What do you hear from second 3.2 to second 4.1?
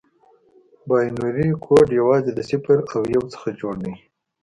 څخه جوړ دی.